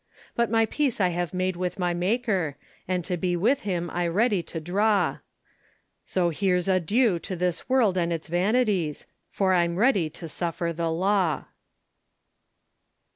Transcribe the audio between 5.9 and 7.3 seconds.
So here's adieu!